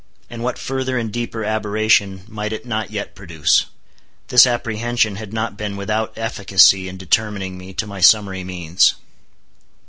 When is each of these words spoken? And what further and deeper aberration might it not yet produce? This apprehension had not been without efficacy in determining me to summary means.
And 0.31 0.41
what 0.43 0.57
further 0.57 0.97
and 0.97 1.11
deeper 1.11 1.43
aberration 1.45 2.23
might 2.27 2.51
it 2.53 2.65
not 2.65 2.89
yet 2.89 3.13
produce? 3.13 3.67
This 4.29 4.47
apprehension 4.47 5.17
had 5.17 5.31
not 5.31 5.57
been 5.57 5.77
without 5.77 6.17
efficacy 6.17 6.87
in 6.89 6.97
determining 6.97 7.55
me 7.55 7.71
to 7.75 8.01
summary 8.01 8.43
means. 8.43 8.95